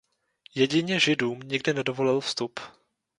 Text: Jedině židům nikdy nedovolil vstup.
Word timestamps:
Jedině 0.55 0.99
židům 0.99 1.39
nikdy 1.39 1.73
nedovolil 1.73 2.19
vstup. 2.19 2.59